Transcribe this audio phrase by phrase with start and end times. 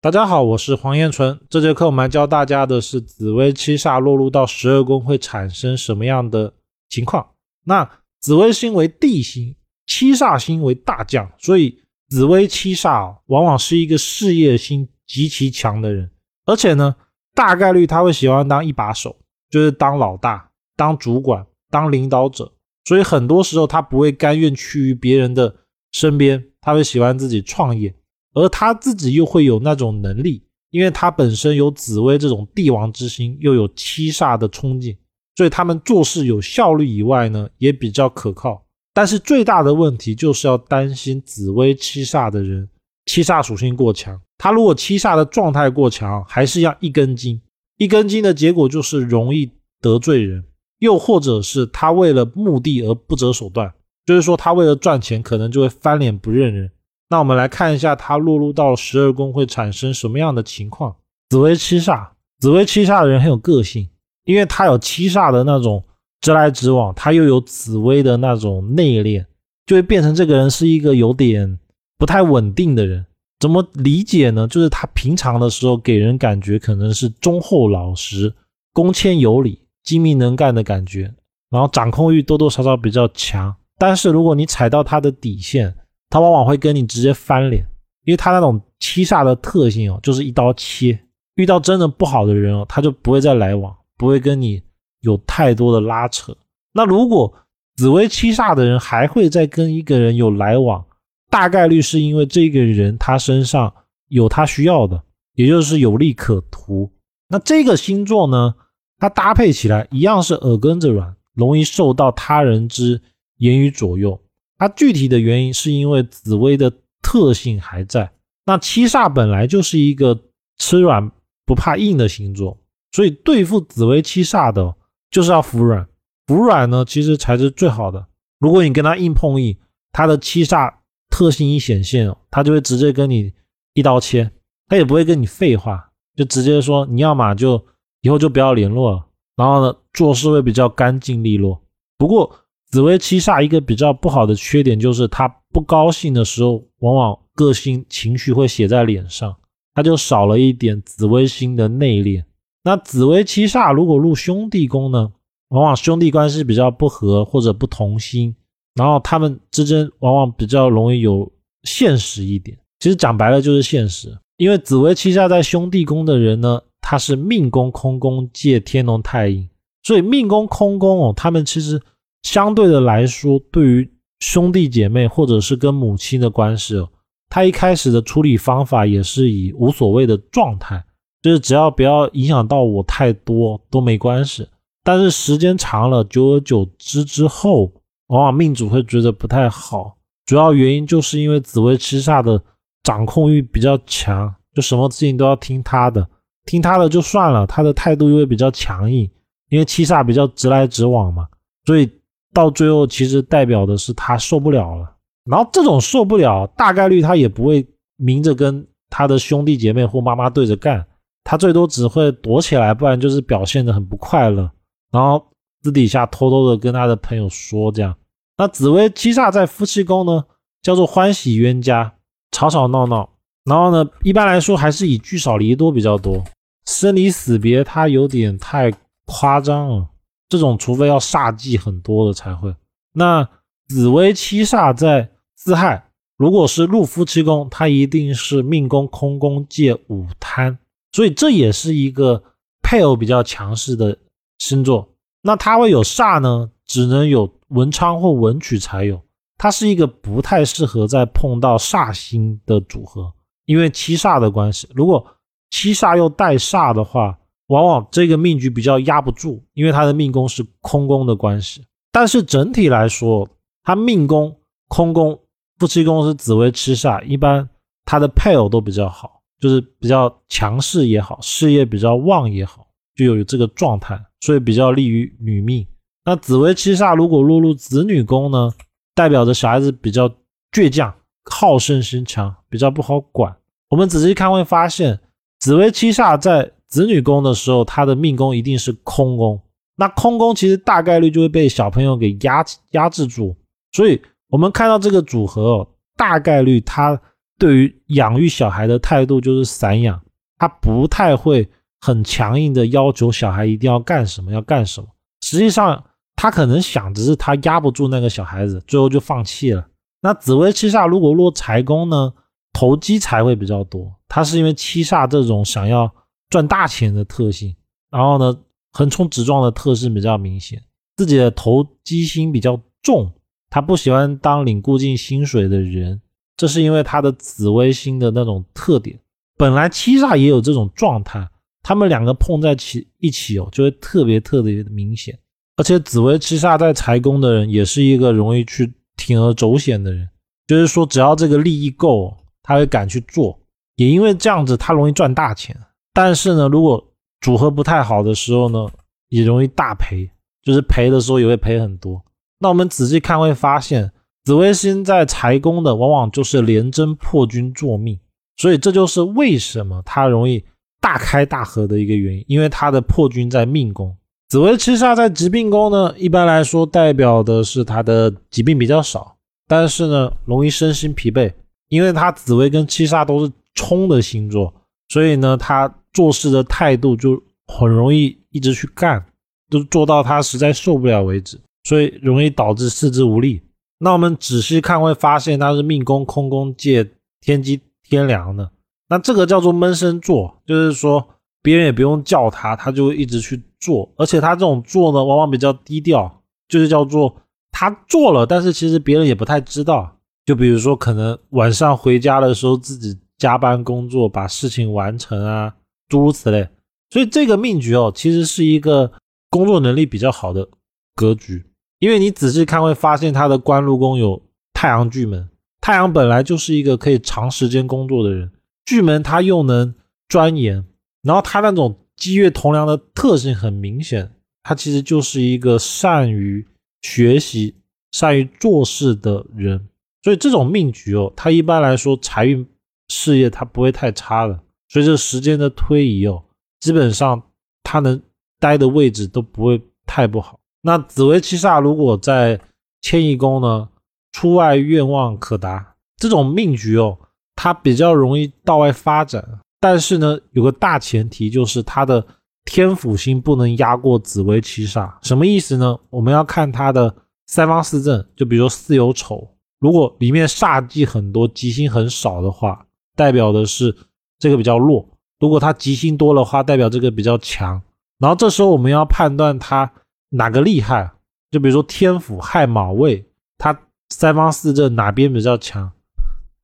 [0.00, 1.40] 大家好，我是黄彦纯。
[1.50, 6.54] 这节课我们来教大家的是紫微七煞落入到十二宫会产生什么样的
[6.88, 7.30] 情况。
[7.64, 7.90] 那
[8.20, 9.56] 紫微星为地星，
[9.86, 16.08] 七煞星为大将，所以紫微七煞往往是一个事业心极其强的人，
[16.46, 16.94] 而且呢，
[17.34, 19.16] 大概率他会喜欢当一把手，
[19.50, 22.52] 就是当老大、当主管、当领导者。
[22.84, 25.52] 所以很多时候他不会甘愿趋于别人的
[25.90, 27.92] 身边，他会喜欢自己创业。
[28.38, 34.96] 而他自己又会有那种能力，因为他本身有紫薇这种帝王之心，又有七煞的冲劲，
[35.36, 38.64] 所以他们做事有效率以外呢，也比较可靠。
[38.94, 42.68] 但是最大的问题就是要担心紫薇七煞的人，
[43.06, 44.20] 七煞属性过强。
[44.36, 47.40] 他如果七煞的状态过强，还是要一根筋，
[47.76, 50.44] 一根筋的结果就是容易得罪人，
[50.78, 53.72] 又或者是他为了目的而不择手段，
[54.06, 56.70] 就是说他为了赚钱，可能就会翻脸不认人。
[57.10, 60.94] 那我们来看一下，它落入到十二宫会产生什么样的情况？
[61.30, 62.08] 紫薇七煞，
[62.38, 63.88] 紫薇七煞的人很有个性，
[64.24, 65.82] 因为他有七煞的那种
[66.20, 69.24] 直来直往，他又有紫薇的那种内敛，
[69.66, 71.58] 就会变成这个人是一个有点
[71.96, 73.04] 不太稳定的人。
[73.40, 74.48] 怎么理解呢？
[74.48, 78.34] 就是他平常的时候给人感觉可能是忠厚老实、
[78.72, 81.14] 恭谦有礼、精明能干的感觉，
[81.48, 83.54] 然后掌控欲多多少少比较强。
[83.78, 85.74] 但是如果你踩到他的底线，
[86.10, 87.64] 他往往会跟你直接翻脸，
[88.04, 90.98] 因为他那种七煞的特性哦，就是一刀切。
[91.34, 94.60] 遇到真的不好的人哦，他就不会再来往，不会跟你
[95.02, 96.36] 有太多的拉扯。
[96.72, 97.32] 那如果
[97.76, 100.84] 紫薇七煞的人还会再跟一个人有来往，
[101.30, 103.72] 大概率是因为这个人他身上
[104.08, 105.00] 有他需要的，
[105.34, 106.90] 也就是有利可图。
[107.28, 108.54] 那这个星座呢，
[108.98, 113.00] 它搭配起来一样是耳根子软，容易受到他人之
[113.36, 114.20] 言语左右。
[114.58, 118.10] 它具体的原因是因为紫薇的特性还在。
[118.44, 120.20] 那七煞本来就是一个
[120.58, 121.12] 吃软
[121.46, 122.58] 不怕硬的星座，
[122.90, 124.74] 所以对付紫薇七煞的，
[125.12, 125.86] 就是要服软。
[126.26, 128.08] 服软呢，其实才是最好的。
[128.40, 129.56] 如果你跟他硬碰硬，
[129.92, 130.74] 他的七煞
[131.08, 133.32] 特性一显现，他就会直接跟你
[133.74, 134.30] 一刀切，
[134.66, 137.64] 他也不会跟你废话，就直接说你要么就
[138.00, 139.06] 以后就不要联络了。
[139.36, 141.62] 然后呢，做事会比较干净利落。
[141.96, 142.34] 不过。
[142.70, 149.34] 紫薇七煞一个比较不好的缺点就是，他不高兴的时候，往往个性情绪会写在脸上，
[149.74, 152.22] 他就少了一点紫微星的内敛。
[152.64, 155.10] 那紫薇七煞如果入兄弟宫呢，
[155.48, 158.36] 往往兄弟关系比较不和或者不同心，
[158.74, 162.58] 然后他们之间往往比较容易有现实一点。
[162.80, 169.48] 其实讲白了就是现实，因为紫薇七煞在兄弟宫的人呢，他是命宫空宫借天龙太阴，
[169.82, 171.80] 所以命宫空宫哦，他们其实。
[172.22, 173.90] 相对的来说，对于
[174.20, 176.88] 兄弟姐妹或者是跟母亲的关系哦，
[177.30, 180.84] 他一开始的处理方法也是以无所谓的状态，
[181.22, 184.46] 就是只要不要影响到我太多都没关系。
[184.82, 187.72] 但是时间长了，久而久之之后，
[188.08, 189.96] 往往命主会觉得不太好。
[190.26, 192.42] 主要原因就是因为紫薇七煞的
[192.82, 196.06] 掌控欲比较强，就什么事情都要听他的，
[196.44, 199.08] 听他的就算了，他的态度又会比较强硬，
[199.50, 201.28] 因为七煞比较直来直往嘛，
[201.64, 201.88] 所以。
[202.32, 204.94] 到最后，其实代表的是他受不了了。
[205.24, 207.66] 然后这种受不了，大概率他也不会
[207.96, 210.86] 明着跟他的兄弟姐妹或妈妈对着干，
[211.24, 214.50] 他最多只会躲起来，不然就是表现的很不快乐，
[214.90, 215.22] 然后
[215.62, 217.94] 私底下偷偷的跟他的朋友说这样。
[218.36, 220.24] 那紫薇七煞在夫妻宫呢，
[220.62, 221.94] 叫做欢喜冤家，
[222.30, 223.10] 吵吵闹闹。
[223.44, 226.22] 然后呢，一般来说还是以聚少离多比较多，
[226.66, 228.72] 生离死别他有点太
[229.06, 229.88] 夸张了。
[230.28, 232.54] 这种除非要煞忌很多的才会。
[232.92, 233.28] 那
[233.68, 240.58] 紫薇七煞在自亥，如果是入夫妻宫，它一定是命宫空宫借午贪，
[240.92, 242.22] 所以这也是一个
[242.62, 243.96] 配偶比较强势的
[244.38, 244.88] 星座。
[245.22, 249.00] 那它会有煞呢，只能有文昌或文曲才有。
[249.36, 253.12] 它是一个不太适合再碰到煞星的组合，
[253.44, 254.68] 因为七煞的关系。
[254.74, 255.06] 如果
[255.50, 257.17] 七煞又带煞的话，
[257.48, 261.64] 往往这个命局比较压不住，因为他的命宫是空宫的关系。
[261.90, 263.28] 但是整体来说，
[263.62, 264.34] 他命宫
[264.68, 265.18] 空宫
[265.58, 267.48] 夫妻宫是紫薇七煞，一般
[267.84, 275.66] 他的配偶都比较好，就是比较强势也好，事业比较旺也好，就有这个状态，所以比较利于女命。
[276.04, 278.52] 那紫薇七煞如果落入子女宫呢，
[278.94, 280.06] 代表着小孩子比较
[280.52, 283.34] 倔强、好胜心强，比较不好管。
[283.70, 285.00] 我们仔细看会发现，
[285.40, 286.52] 紫薇七煞在。
[286.68, 289.40] 子女宫的时候，他的命宫一定是空宫，
[289.76, 293.34] 那空宫其实大概率就会被小朋友给压压制住，
[293.72, 295.66] 所以我们看到这个组合，
[295.96, 297.00] 大概率他
[297.38, 300.00] 对于养育小孩的态度就是散养，
[300.38, 301.48] 他不太会
[301.80, 304.88] 很强硬的要求小孩一定要干什么要干什么。
[305.22, 305.82] 实际上，
[306.16, 309.66] 他可能想只是他压不住那个小孩子，最后就放弃了。
[310.02, 312.12] 那紫薇七煞如果落财宫呢，
[312.52, 313.92] 投机财会比较多。
[314.08, 315.92] 它是因为七煞这种想要
[316.30, 317.54] 赚大钱的特性，
[317.90, 318.38] 然后呢，
[318.72, 320.62] 横冲直撞的特质比较明显，
[320.96, 323.12] 自己的投机心比较重，
[323.48, 326.00] 他不喜欢当领固定薪水的人。
[326.36, 328.98] 这是因为他的紫微星的那种特点，
[329.36, 331.28] 本来七煞也有这种状态，
[331.62, 335.18] 他们两个碰在一起一起哦，就会特别特别的明显。
[335.56, 340.08] 而且紫微七煞在财宫的人，也是一个容易去铤而走险的人，
[340.46, 343.36] 就是说只要这个利益够，他会敢去做。
[343.74, 345.56] 也因为这样子，他容易赚大钱。
[345.98, 348.68] 但是呢，如果组合不太好的时候呢，
[349.08, 350.08] 也容易大赔，
[350.44, 352.00] 就是赔的时候也会赔很多。
[352.38, 353.90] 那我们仔细看会发现。
[354.24, 357.98] 紫微星在财宫的，往往就是廉贞破军作命，
[358.36, 360.44] 所以这就是为什么它容易
[360.80, 363.96] 大开大合的一个原因，因为它的破军在命宫。
[364.28, 369.16] 紫微七煞在疾病宫呢，一般来说代表的是他的疾病比较少，
[369.48, 371.32] 但是呢，容易身心疲惫，
[371.68, 374.52] 因为他紫微跟七煞都是冲的星座，
[374.90, 379.04] 所以呢，他做事的态度就很容易一直去干，
[379.50, 383.40] 就做到他实在受不了为止，所以容易导致四肢无力。
[383.78, 386.88] 那我们仔细看会发现，他是命宫空宫借
[387.20, 388.50] 天机天梁的。
[388.88, 391.06] 那这个叫做闷声做，就是说
[391.42, 393.90] 别人也不用叫他，他就会一直去做。
[393.96, 397.14] 而且他这种做呢，往往比较低调，就是叫做
[397.52, 399.96] 他做了，但是其实别人也不太知道。
[400.24, 405.54] 就比如说，可能晚上回家的时候自己加班工作，把事情完成啊，
[405.88, 406.48] 诸如此类。
[406.90, 408.92] 所以这个命局哦，其实是一个
[409.30, 410.48] 工作能力比较好的
[410.94, 411.44] 格局。
[411.80, 414.20] 因为你仔细看会发现，他的官禄宫有
[414.52, 415.28] 太阳巨门，
[415.60, 418.32] 太阳本来就是一个可以长时间工作的人，
[418.64, 419.74] 巨门他又能
[420.08, 420.64] 钻研，
[421.02, 424.10] 然后他那种积月同梁的特性很明显，
[424.42, 426.44] 他其实就是一个善于
[426.82, 427.54] 学习、
[427.92, 429.68] 善于做事的人，
[430.02, 432.44] 所以这种命局哦，他一般来说财运
[432.88, 436.22] 事业他不会太差的，随着时间的推移哦，
[436.60, 437.22] 基本上
[437.62, 438.00] 他能
[438.38, 440.38] 待的位置都不会太不好。
[440.62, 442.38] 那紫薇七煞如果在
[442.80, 443.68] 迁移宫呢，
[444.12, 446.98] 出外愿望可达，这种命局哦，
[447.34, 449.40] 它比较容易到外发展。
[449.60, 452.04] 但是呢，有个大前提就是它的
[452.44, 454.92] 天府星不能压过紫薇七煞。
[455.02, 455.78] 什么意思呢？
[455.90, 456.94] 我们要看它的
[457.26, 459.28] 三方四正，就比如说巳酉丑，
[459.58, 463.74] 如果里面煞忌很多，吉星很少的话，代表的是
[464.18, 464.84] 这个比较弱；
[465.20, 467.60] 如果它吉星多的话，代表这个比较强。
[467.98, 469.70] 然后这时候我们要判断它。
[470.10, 470.90] 哪个厉害？
[471.30, 473.04] 就比如说天府亥卯未，
[473.36, 473.54] 它
[473.90, 475.70] 三方四正哪边比较强？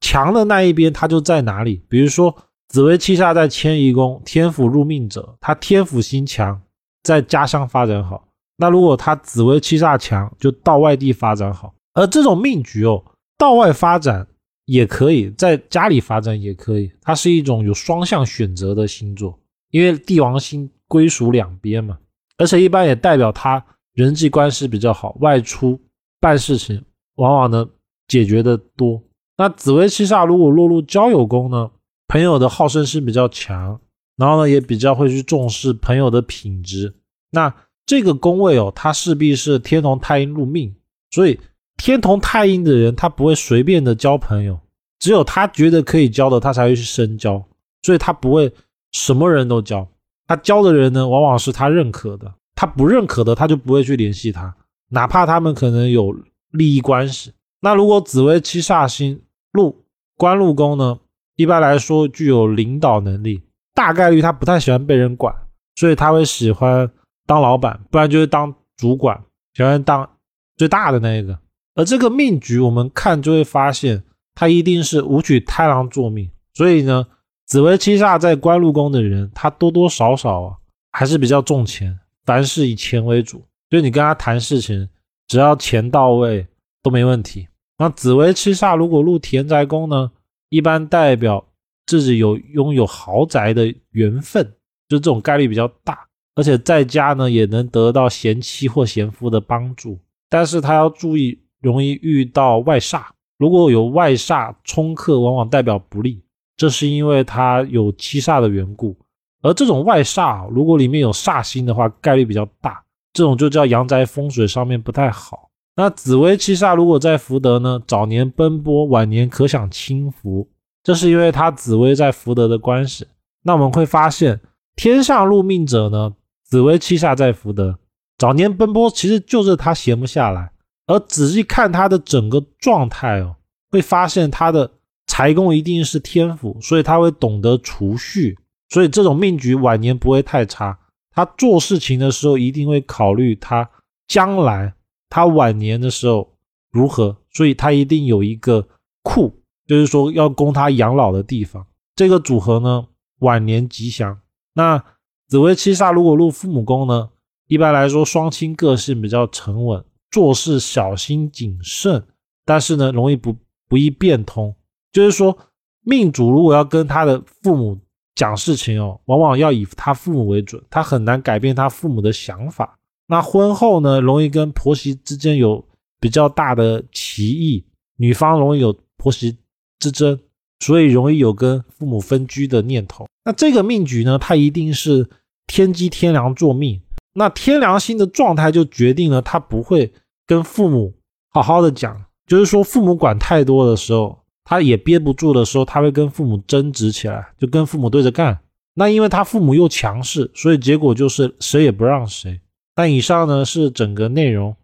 [0.03, 1.83] 强的那一边它就在哪里？
[1.89, 2.37] 比如说
[2.69, 6.61] 紫薇七煞在迁移宫，天府入命者，他天府心强，
[7.03, 8.29] 在家乡发展好。
[8.59, 11.73] 那如果他紫薇七煞强，就到外地发展好。
[11.95, 13.03] 而这种命局哦，
[13.39, 14.27] 到外发展
[14.67, 16.91] 也可以，在家里发展也可以。
[17.01, 19.39] 它是一种有双向选择的星座，
[19.71, 21.99] 因为帝王星归属两边嘛。
[22.37, 25.81] 而且一般也代表他人际关系比较好，外出
[26.19, 26.83] 办事情
[27.17, 27.69] 往往呢
[28.09, 29.03] 解决的多。
[29.37, 31.71] 那紫薇七煞如果落入交友宫呢，
[32.09, 33.81] 朋友的好胜心比较强，
[34.17, 36.95] 然后呢也比较会去重视朋友的品质。
[37.31, 37.55] 那
[37.85, 40.75] 这个宫位哦，它势必是天同太阴入命，
[41.11, 41.39] 所以
[41.77, 44.59] 天同太阴的人他不会随便的交朋友，
[44.99, 47.45] 只有他觉得可以交的，他才会去深交，
[47.83, 48.53] 所以他不会
[48.93, 49.87] 什么人都交。
[50.27, 54.55] 他交的人呢，往往是他认可的；他不认可的，他就不会去联系他，
[54.89, 56.15] 哪怕他们可能有
[56.51, 57.33] 利益关系。
[57.61, 59.21] 那如果紫薇七煞星
[59.53, 59.85] 禄
[60.17, 60.99] 官禄宫呢，
[61.37, 63.43] 一般来说具有领导能力，
[63.75, 65.35] 大概率他不太喜欢被人管，
[65.75, 66.91] 所以他会喜欢
[67.27, 70.09] 当老板，不然就是当主管，喜欢当
[70.57, 71.39] 最大的那一个。
[71.75, 74.03] 而这个命局我们看就会发现，
[74.35, 77.07] 他一定是武曲太郎作命，所以呢。
[77.47, 80.57] 紫薇七煞在官禄宫的人，他多多少少啊
[80.93, 83.45] 还是比较重钱，凡事以钱为主。
[83.69, 84.89] 就你跟他谈事情，
[85.29, 86.47] 只要钱到位
[86.83, 87.47] 都没问题。
[87.77, 90.11] 那紫薇七煞如果入田宅宫呢，
[90.49, 91.47] 一般代表
[91.85, 94.43] 自己有拥有豪宅的缘分，
[94.89, 95.99] 就这种概率比较大。
[96.37, 99.99] 而且在家呢，也能得到贤妻或贤夫的帮助。
[100.31, 103.03] 但是他要注意，容易遇到外煞。
[103.39, 106.23] 如果有外煞冲克，往往代表不利。
[106.57, 108.97] 这是因为它有七煞的缘故，
[109.43, 112.81] 而这种外煞，如果里面有煞星的话，概率比较大。
[113.13, 115.51] 这种就叫阳宅风水上面不太好。
[115.75, 120.49] 那紫薇七煞如果在福德呢，早年奔波，晚年可享清福。
[120.85, 123.07] 这是因为他紫薇在福德的关系。
[123.43, 124.41] 那我们会发现，
[124.77, 127.79] 天相入命者呢，紫薇七煞在福德，
[128.17, 130.53] 早年奔波其实就是他闲不下来。
[130.87, 133.37] 而仔细看他的整个状态哦，
[133.71, 134.71] 会发现他的
[135.07, 138.39] 财宫一定是天府，所以他会懂得储蓄，
[138.69, 140.79] 所以这种命局晚年不会太差。
[141.11, 143.71] 他做事情的时候一定会考虑他
[144.09, 144.75] 将来
[145.09, 146.35] 他晚年的时候
[146.71, 148.67] 如何，所以他一定有一个
[149.03, 149.33] 库，
[149.67, 151.65] 就是说要供他养老的地方。
[151.95, 152.87] 这个组合呢，
[153.21, 154.19] 晚年吉祥。
[154.55, 154.83] 那
[155.29, 157.11] 紫薇七煞如果入父母宫呢，
[157.47, 159.85] 一般来说双亲个性比较沉稳，
[160.15, 162.07] 做事小心谨慎，
[162.45, 163.35] 但是呢容易不
[163.69, 164.55] 不易变通。
[164.93, 165.37] 就是说
[165.83, 167.79] 命主如果要跟他的父母。
[168.17, 172.79] 讲事情哦，往往要以他父母为准，他很难改变他父母的想法。
[173.09, 175.67] 那婚后呢，容易跟婆媳之间有
[175.99, 177.65] 比较大的歧义，
[177.97, 179.37] 女方容易有婆媳
[179.81, 180.17] 之争，
[180.61, 183.05] 所以容易有跟父母分居的念头。
[183.25, 185.11] 那这个命局呢，它一定是
[185.49, 186.81] 天机天梁作命。
[187.15, 189.93] 那天梁星的状态就决定了他不会
[190.27, 190.95] 跟父母
[191.31, 194.19] 好好的讲，就是说父母管太多的时候。
[194.47, 198.39] 他也憋不住的时候，他会跟父母争执起来，就跟父母对着干。
[198.75, 202.39] 那因为他父母又强势，所以结果就是谁也不让谁。
[202.77, 204.55] 那以上呢是整个内容。